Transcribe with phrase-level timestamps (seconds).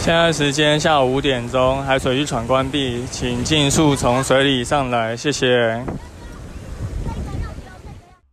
[0.00, 5.84] 现在时间下午五点钟，海水浴场关闭，请尽速从水里上来，谢谢。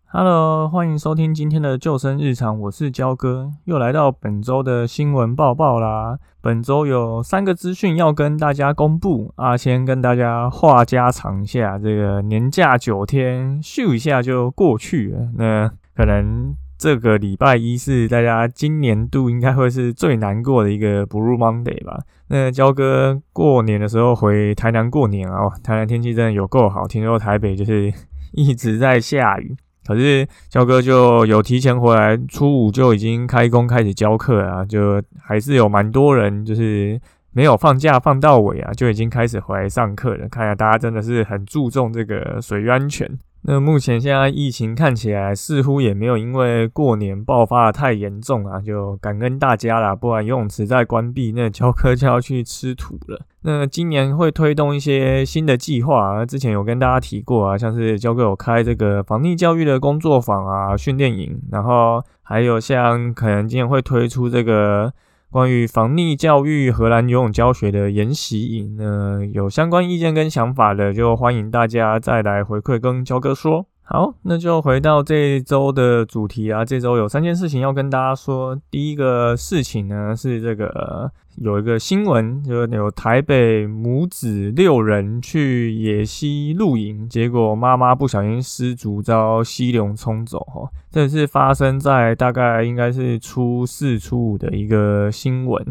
[0.05, 6.17] Hello，欢迎收听今天的救生日常，我是焦哥，又来到本周的新闻报报啦。
[6.39, 16.55] 本周有三个资讯要跟大家公布啊，先跟大家话家常一下，这个年假九天，咻一下就过去了，那可能。
[16.77, 21.99] 这个礼拜一是大家今年度应该会是最难过的一个 Blue Monday 吧？
[22.27, 27.91] 那焦哥过年的时候回台南过年啊，台南天气真的有够好，听说台北就是
[28.33, 29.55] 一直在下雨，
[29.87, 37.01] 可是焦哥就有提前回来，初五就已经开工开始教课啊，就还是有蛮多人就是
[37.31, 40.29] 没有放假放到尾啊，就已经开始回来上课了。
[40.29, 43.09] 看来大家真的是很注重这个水域安全。
[43.43, 53.21] 那目前现在疫情看起来似乎也没有因为过年爆发的太严重啊，就感恩大家啦，不然游泳池在关闭，那教科就要去吃土了。
[53.43, 64.93] 那今年会推动一些新的计划，之前有跟大家提过啊，像是教哥有开这个防溺教育的工作坊啊、训练营，然后还有像可能今年会推出这个。
[65.29, 73.67] 关于防溺教育、荷兰游泳教学的研习营呢，有相关意见跟想法的，就欢迎大家再来回馈跟焦哥说。
[73.89, 76.65] 好，那就回到这周的主题啊。
[76.65, 78.59] 这周有三件事情要跟大家说。
[78.69, 90.39] 第一个事情呢是这个有一个新闻，就是有台北母子六人去野溪露营，结果妈妈不小心失足遭溪流冲走。
[90.39, 95.65] 哈，这是发生在大概应该是初四、初五的一个新闻。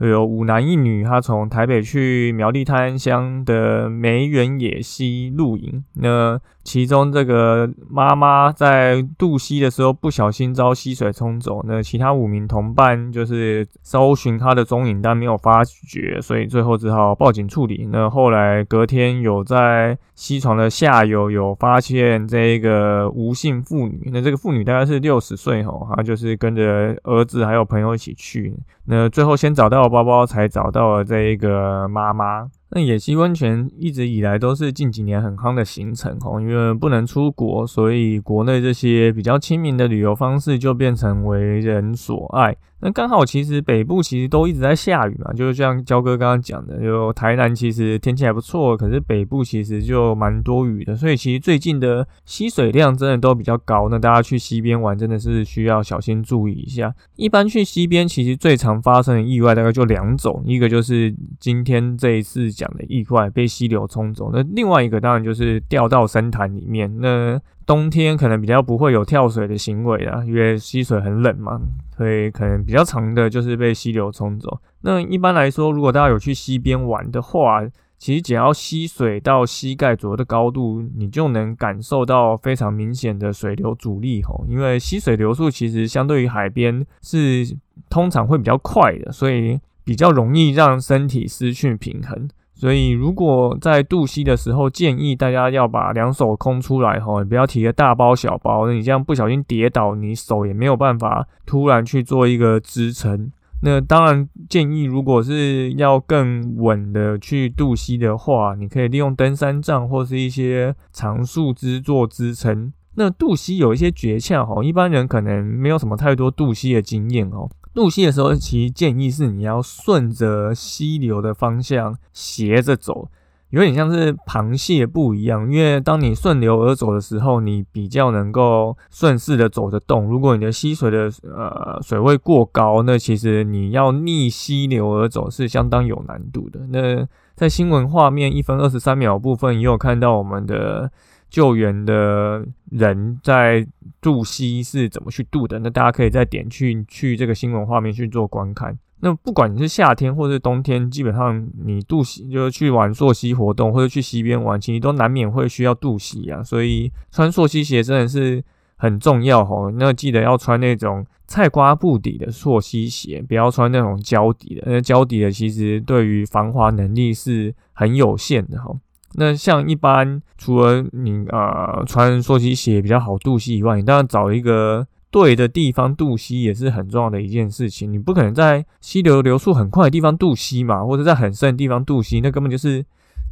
[0.00, 5.84] 有五男一女，他从台北去苗栗泰安乡的梅园野溪露营。
[5.92, 17.88] 那其中这个妈妈在渡溪的时候不小心遭溪水冲走，那其他五名同伴就是搜寻她的踪影，但没有发觉，所以最后只好报警处理。
[17.90, 28.54] 那后来隔天有在溪床的下游有发现这个吴姓妇女，那这个妇女大概是六十岁吼，她就是跟着儿子还有朋友一起去，
[28.84, 32.48] 那最后先找到包包，才找到了这一个妈妈。
[32.72, 42.56] 那野溪温泉一直以来都是近几年很夯的行程哦，因为不能出国，所以国内这些比较亲民的旅游方式就变成为人所爱。
[42.82, 53.88] 那刚好，其实北部其实都一直在下雨嘛，就是像焦哥刚刚讲的，就台南其实天气还不错，可是北部其实就蛮多雨的，所以其实最近的吸水量真的都比较高。
[53.90, 56.94] 那大家去溪边玩，真的是需要小心注意一下。
[57.16, 67.00] 一般去溪边，其实最常发生的意外大概就两种，一个就是今天这一次讲的意外，被溪流冲走；那另外一个当然就是掉到深潭里面。
[67.00, 71.58] 那冬天可能比较不会有跳水的行为啊，因为溪水很冷嘛，
[71.96, 74.60] 所以可能比较长的就是被溪流冲走。
[74.82, 77.62] 那一般来说，如果大家有去溪边玩的话，
[77.96, 84.44] 其实只要溪水到膝盖左右的高度，你就能感受到非常明显的水流阻力吼。
[84.48, 87.56] 因为溪水流速其实相对于海边是
[87.88, 92.28] 通常会比较快的，所以比较容易让身体失去平衡。
[92.60, 103.32] 所以，如果在渡溪的时候，建议大家要把两手空出来哈，不要提个大包小包，那你这样不小心跌倒，你手也没有办法突然去做一个支撑。
[103.62, 112.70] 那当然建议，如果是要更稳的去渡溪的话，你可以利用登山杖或是一些长树枝做支撑。
[112.96, 117.48] 那渡溪有一些诀窍哈，一般人可能没有什么太多渡溪的经验哦。
[117.72, 123.08] 入溪的时候，其实建议是你要顺着溪流的方向斜着走，
[123.50, 125.42] 有点像是螃蟹步一样。
[125.50, 130.06] 因为当你顺流而走的时候，你比较能够顺势的走得动。
[130.06, 136.66] 如果你的溪水的呃水位过高，那其实你要逆溪流而走是相当有难度的。
[136.68, 137.06] 那
[137.36, 140.90] 在新闻画面一分二十三秒部分，也有看到我们的。
[141.30, 143.66] 救援的人在
[144.00, 145.58] 渡溪是怎么去渡的？
[145.60, 148.76] 那大家可以再点去去这个新闻画面去做观看。
[149.02, 156.42] 那不管你是夏天或者冬天，基本上你渡溪就是去玩溯溪活动或者去溪边玩，其实都难免会需要渡溪啊。
[156.42, 158.44] 所以穿溯溪鞋真的是
[158.76, 159.70] 很重要吼。
[159.70, 164.64] 那记得要穿那种菜瓜布底的溯溪鞋，不要穿那种胶底的。
[164.66, 168.70] 那胶底的其实对于防滑能力是很有限的哈。
[169.14, 177.92] 那像一般除了你呃穿溯溪鞋比较好渡溪以外，你当然找一个对的地方渡溪也是很重要的一件事情。
[177.92, 182.84] 你不可能在溪流流速很快的地方渡溪嘛，或者在很深的地方渡溪，那根本就是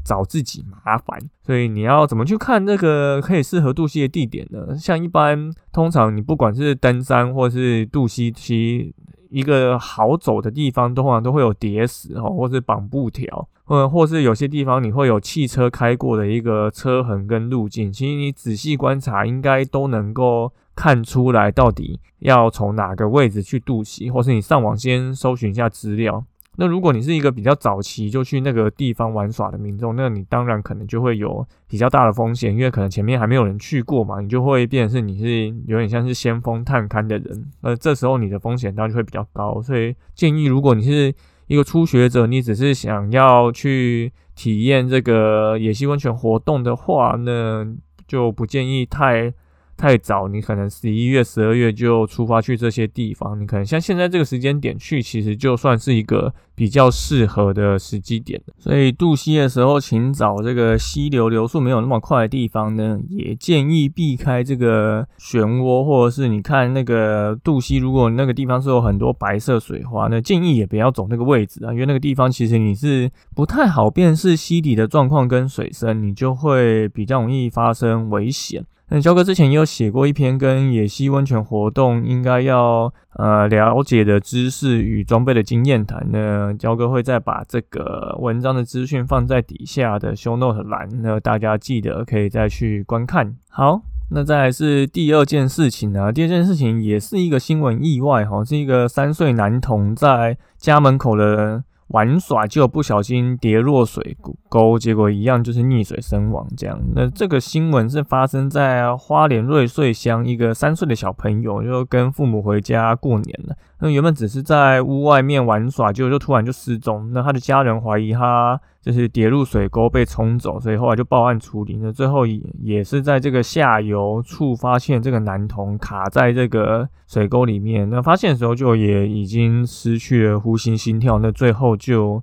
[0.05, 1.17] 找自己麻烦。
[1.47, 4.77] 所以你要怎么去看那个可以适合渡溪的地点呢？
[4.77, 8.93] 像一般通常你不管是登山或是渡溪，其
[9.31, 13.49] 一个好走的地方，通常都会有叠石哦，或是绑布条。
[13.69, 26.25] 或或是有些地方你会有汽车开过的一个车痕跟路径，其实你仔细观察，应该都能够看出来到底要从哪个位置去渡溪，或是你上网先搜寻一下资料。
[26.61, 39.63] 那如果你是一个比较早期就去那个地方玩耍的民众，那你当然可能就会有比较大的风险，因为可能前面还没有人去过嘛，你就会变成是你是有点像是先锋探勘的人，呃，这时候你的风险当然就会比较高。
[39.63, 41.15] 所以建议，如果你是
[41.49, 47.67] 一个初学者，你只是想要去体验这个野溪温泉活动的话，那
[48.07, 49.35] 就不建议太。
[49.79, 78.65] 太早，你可能十一月、十二月就出发去这些地方，你可能像现在这个时间点去，其实就算是一个比较适合的时机点所以渡溪的时候，请找这个溪流流速没有那么快的地方呢，也建议避开这个漩涡，或者是你看那个渡溪，如果那个地方是有很多白色水花，那建议也不要走那个位置啊，因为那个地方其实你是不太好辨识溪底的状况跟水深，你就会比较容易发生危险。
[78.91, 93.37] 那焦哥之前也有写过一篇跟野溪温泉活动应该要呃了解的知识与装备的经验谈，那焦哥会再把这个文章的资讯放在底下的 show note 栏，那大家记得可以再去观看。
[93.51, 101.65] 好，那再来是第二件事情啊，第二件事情也是一个新闻意外哈，是一个三岁男童在家门口的。
[101.89, 104.17] 玩耍就不小心跌落水
[104.49, 106.47] 沟，结果一样就是溺水身亡。
[106.57, 113.57] 这样，那这个新闻是发生在花莲瑞穗乡，一个三岁的小朋友就跟父母回家过年了。
[113.81, 117.11] 那原本只是在屋外面玩耍，结果就突然就失踪。
[117.13, 121.77] 那他的家人怀疑他就是跌入水沟被冲走，所以后来就报案处理。
[121.81, 127.91] 那最后也也是在这个下游处发现这个男童卡在这个水沟里面。
[127.91, 132.23] 那发现的时候就也已经失去了呼吸心跳，那最后就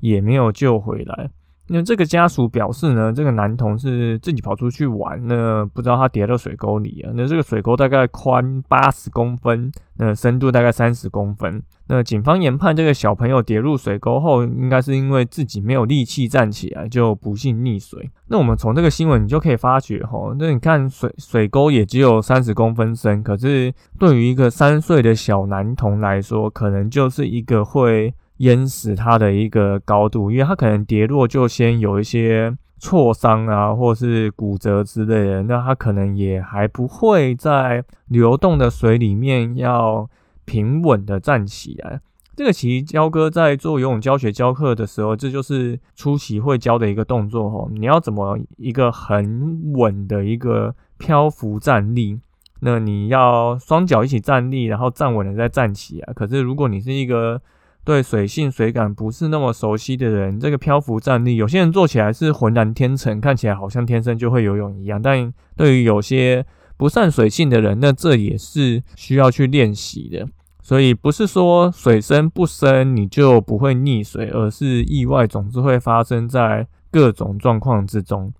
[0.00, 1.30] 也没有救回来。
[1.66, 7.10] 那这个家属表示呢，这个男童是自己跑出去玩，那不知道他跌到水沟里啊。
[7.14, 11.62] 那这个水沟大概宽八十公分，那深度大概三十公分。
[11.86, 18.10] 那警方研判，这个小朋友跌入水沟后，应该是因为自己没有力气站起来，就不幸溺水。
[18.28, 28.12] 那我们从这个新闻你就可以发觉，哈，那你看水水沟也只有三十公分深，可是对于一个三岁的小男童来说，可能就是一个会。
[28.44, 40.08] 淹死他的一个高度，因为他可能跌落就先有一些挫伤啊，或是骨折之类的，那他可能也还不会在流动的水里面要
[40.44, 42.00] 平稳的站起来。
[42.36, 52.18] 这个其实焦哥在做游泳教学教课的时候，这就是初期会教的一个动作吼，你要怎么一个很稳的一个漂浮站立，
[52.60, 56.12] 那你要双脚一起站立，然后站稳了再站起来。
[56.12, 57.40] 可是如果你是一个
[57.84, 65.00] 对水性水感不是那么熟悉的人，这个漂浮站立，有些人做起来是浑然天成，看起来好像天生就会游泳一样。
[65.02, 66.46] 但对于有些
[66.78, 70.26] 不善水性的人，那这也是需要去练习的。
[70.62, 78.32] 所以不是说水深不深你就不会溺水，而是意外总是会发生在各种状况之中。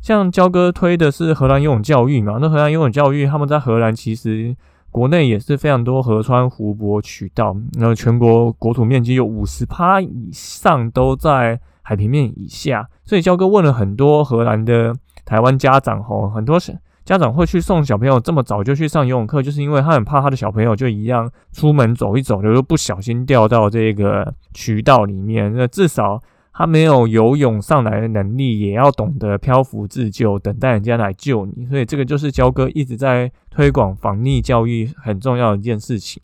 [0.00, 4.56] 像焦哥推的是荷兰游泳教育嘛，那荷兰游泳教育他们在荷兰其实。
[4.90, 14.94] 国内也是非常多河川、湖泊、渠道，那全国国土面积有五十趴以上都在海平面以下，所以焦哥问了很多荷兰的
[15.24, 16.58] 台湾家长吼，很多
[17.04, 26.20] 家长会去送小朋友这么早就去上游泳课，就是因为他很怕他的小朋友就一样出门走一走，就不小心掉到这个渠道里面，那至少。
[26.60, 31.64] 他没有游泳上来的能力，也要懂得漂浮自救，等待人家来救你。
[31.64, 36.22] 所以这个就是焦哥一直在推广防溺教育很重要的一件事情。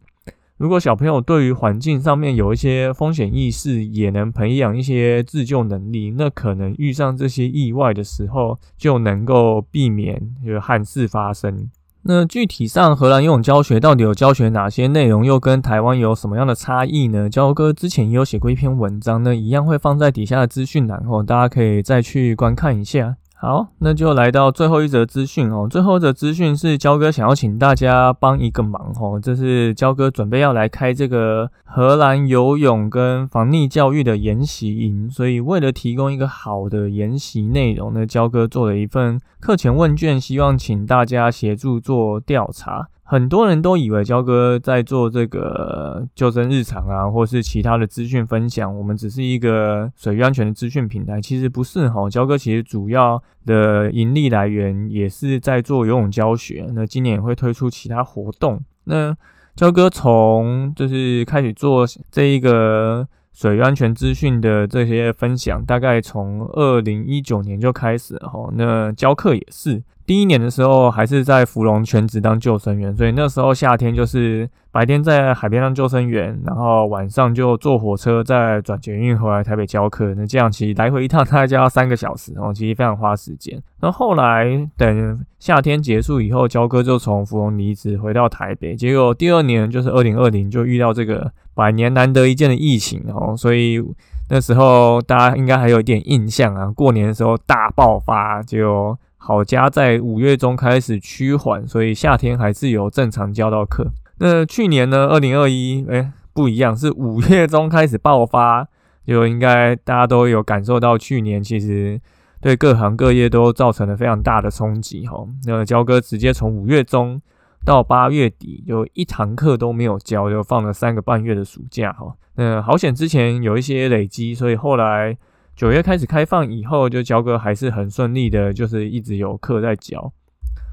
[0.58, 11.70] 如果小朋友对于环境上面有一些风险意识，也能培养一些自救能力，那可能遇上这些意外的时候，就能够避免有憾事发生。
[12.08, 17.28] 那具体上荷兰游泳教学到底有教学哪些内容，又跟台湾有什么样的差异呢？
[17.28, 23.16] 焦哥之前也有写过一篇文章，那一样会放在底下的资讯栏，后大家可以再去观看一下。
[23.38, 25.68] 好，那就来到最后一则资讯哦。
[25.70, 42.88] 最后一则资讯是焦哥想要请大家帮一个忙哦，这是焦哥准备要来开这个荷兰游泳跟防溺教育的研习营，所以为了提供一个好的研习内容呢，焦哥做了一份课前问卷，希望请大家协助做调查。
[43.08, 51.20] 很多人都以为焦哥在做这个救生日常啊，或是其他的资讯分享，我们只是一个水域安全的资讯平台。
[51.20, 56.66] 其实不是哈，焦哥其实主要的盈利来源也是在做游泳教学。
[56.74, 58.60] 那今年也会推出其他活动。
[58.82, 59.16] 那
[59.54, 68.50] 焦哥从就是开始做这一个水域安全资讯的这些分享，大概从二零一九年就开始哈。
[68.54, 69.80] 那教课也是。
[70.06, 80.14] 第一年的时候还是在芙蓉全职当救生员，所以那时候夏天就是白天在海边当救生员，然后晚上就坐火车再转捷运回来台北教课。
[80.14, 83.60] 那这样其实来回一趟大概就要三个小时，然后其实非常花时间。
[83.80, 84.46] 那后来
[84.76, 93.82] 等夏天结束以后，焦哥就从芙蓉离职回到台北，结果第二年就是二零二零就遇到这个百年难得一见的疫情哦，所以
[94.30, 98.96] 那时候大家应该还有一点印象啊，过年的时候大爆发就。
[99.26, 103.90] 好家在五月中开始趋缓，所以夏天还是有正常教到课。
[104.20, 105.08] 那去年呢？
[105.08, 108.68] 二零二一，哎，不一样，是五月中开始爆发，
[109.04, 112.00] 就应该大家都有感受到，去年其实
[112.40, 115.04] 对各行各业都造成了非常大的冲击。
[115.08, 117.20] 哈，那焦哥直接从五月中
[117.64, 121.92] 到八月底，就一堂课都没有教，就放了三个半月的暑假。
[121.94, 125.18] 哈，那好险之前有一些累积，所以后来。
[125.56, 130.12] 九月开始开放以后，就焦哥还是很顺利的，就是一直有课在教，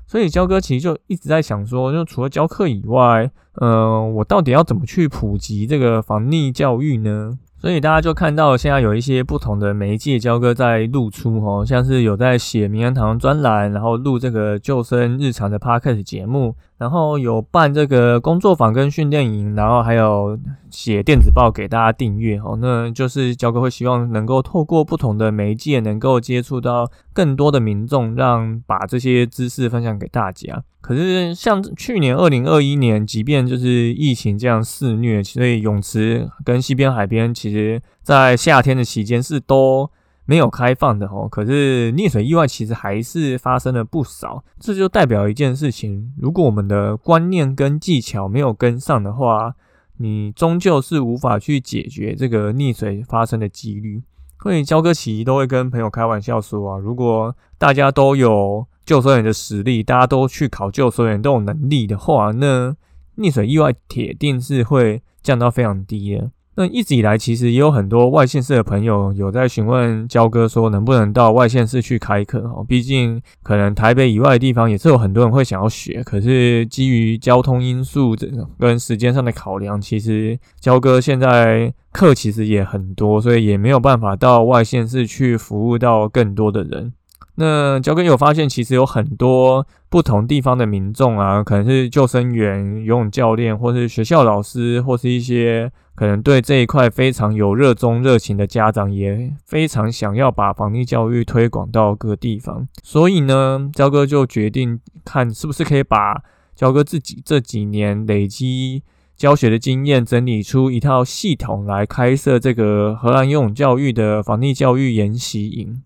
[0.06, 7.40] 所以焦哥其实就一直在想说，就除了教课以外，嗯，我到底要怎么去普及这个防溺教育呢？
[7.58, 16.58] 所以大家就看到现在有一些不同的媒介，焦哥在露出哦，像是有在写名人堂专栏，然后录这个救生日常的 podcast 节目。
[16.84, 20.38] 然后有办这个工作坊跟训练营，然后还有
[20.70, 22.58] 写电子报给大家订阅哦。
[22.60, 30.62] 那就是焦哥会希望能够透过不同的媒介，能够接触到更多的民众，让把这些知识分享给大家。
[30.82, 39.90] 可是像去年二零二一年，即便就是疫情这样肆虐，所以泳池跟西边海边，其实在夏天的期间是都。
[40.26, 49.56] 没有开放的哦，可是溺水意外其实还是发生了不少，这就代表一件事情：如果我们的观念跟技巧没有跟上的话，
[49.98, 54.04] 你终究是无法去解决这个溺水发生的几率。
[54.42, 62.76] 所以焦哥其都会跟朋友开玩笑说啊，如果大家都有救生员的实力，大家都去考救生员都有能力的话，那
[63.18, 66.32] 溺水意外铁定是会降到非常低的。
[66.56, 72.64] 那一直以来，其实也有很多外县市的朋友有在询问焦哥说，能不能到外县市去开课哦？
[72.68, 78.28] 毕竟可能台北以外的地方也是有很多人会想要学，可是基于交通因素这
[78.60, 86.94] 跟时间上的考量，其实焦哥现在课其实也很多，所以也没有办法到外县市去服务到更多的人。
[87.36, 95.72] 那焦哥有发现，其实有很多不同地方的民众啊，可能是救生员、游泳教练，或是学校老师，或是一些。
[95.96, 102.68] 可能对这一块非常有热衷热情的家长，也非常想要把防溺教育推广到各地方。
[102.82, 106.24] 所以呢，焦哥就决定看是不是可以把
[106.56, 108.82] 焦哥自己这几年累积
[109.16, 115.84] 教学的经验，整理出一套系统来开设这个荷兰游泳教育的防溺教育研习营。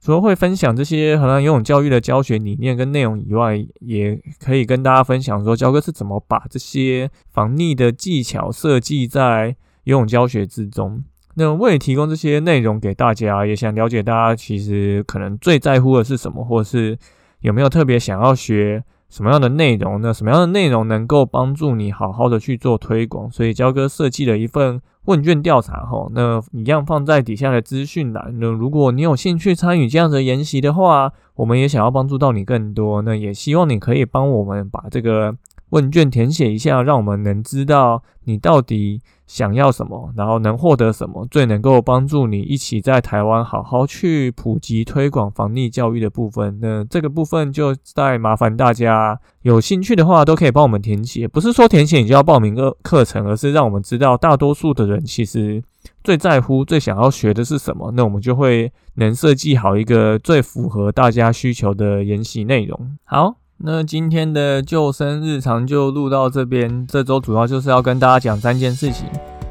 [0.00, 9.54] 除了会分享这些荷兰游泳教育的教学理念跟内容以外，也可以跟大家分享说，教哥是怎么把这些防溺的技巧设计在
[9.84, 11.04] 游泳教学之中。
[11.34, 16.98] 那为了提供这些内容给大家，也想了解大家其实可能最在乎的是什么，或是
[17.40, 20.00] 有没有特别想要学什么样的内容？
[20.00, 23.30] 呢什么样的内容能够帮助你好好的去做推广？
[23.30, 24.80] 所以焦哥设计了一份。
[25.06, 28.34] 问卷调查哈，那一样放在底下的资讯栏。
[28.38, 33.00] 那如果你有兴趣参与这样的研习的话，我们也想要帮助到你更多。
[33.00, 35.34] 那也希望你可以帮我们把这个。
[35.70, 46.58] 问卷填写一下，让我们能知道你到底想要什么，然后能获得什么，最能够帮助你一起在台湾好好去普及推广防溺教育的部分。
[46.60, 51.26] 那这个部分就再麻烦大家有兴趣的话，都可以帮我们填写。
[51.26, 55.62] 不是说填写你就要报名个课程，而是让我们知道大多数的人其实
[56.02, 57.92] 最在乎、最想要学的是什么。
[57.92, 62.98] 那我们就会能设计好一个最符合大家需求的研习内容。
[63.04, 63.36] 好。
[63.62, 66.86] 那今天的救生日常就录到这边。
[66.86, 69.06] 这周主要就是要跟大家讲三件事情。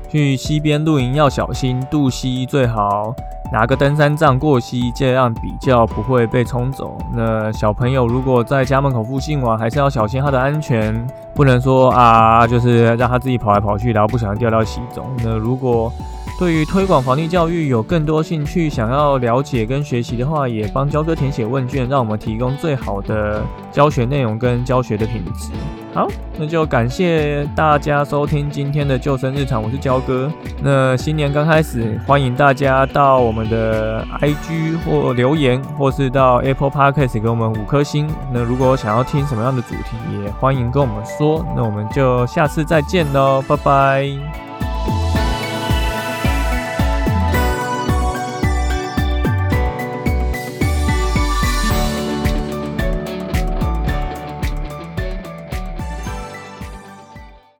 [0.09, 3.13] 去溪边露营要小心，渡溪最好
[3.53, 6.97] 拿个登山杖过溪，这样比较不会被冲走。
[7.13, 15.05] 那小朋友如果在家门口附近玩，还是要小心他的安全，不能说啊，就是让他自己跑来跑去，然后不小心掉到溪中。
[15.23, 15.93] 那如果
[16.39, 23.43] 对于推广防溺教育有更多兴趣，想要了解跟学习的话，也帮焦哥填写问卷，让我们提供最好的
[23.73, 25.51] 教学内容跟教学的品质。
[25.93, 30.31] 好，那就感谢大家收听今天的救生日常，我是焦哥。
[30.63, 38.07] 那新年刚开始，欢迎大家到我们的 IG 或留言，或是到 Apple Podcast 给我们五颗星。
[38.31, 41.45] 那如果想要听什么样的主题，也欢迎跟我们说。
[41.53, 44.48] 那我们就下次再见喽，拜拜。